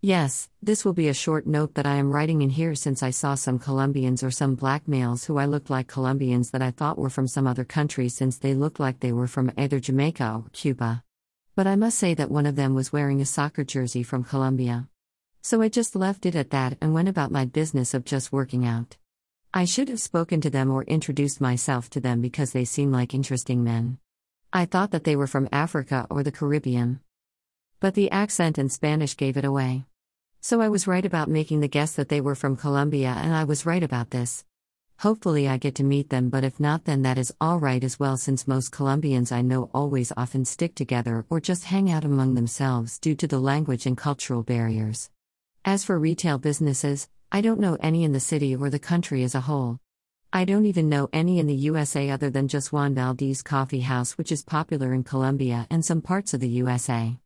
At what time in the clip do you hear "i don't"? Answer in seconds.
47.30-47.60, 50.32-50.66